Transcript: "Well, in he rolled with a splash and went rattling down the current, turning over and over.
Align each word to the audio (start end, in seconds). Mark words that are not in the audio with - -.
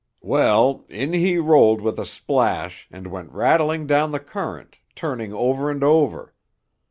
"Well, 0.23 0.83
in 0.89 1.13
he 1.13 1.37
rolled 1.37 1.79
with 1.79 1.99
a 1.99 2.07
splash 2.07 2.87
and 2.91 3.05
went 3.05 3.31
rattling 3.31 3.85
down 3.85 4.11
the 4.11 4.19
current, 4.19 4.77
turning 4.95 5.31
over 5.31 5.69
and 5.69 5.83
over. 5.83 6.33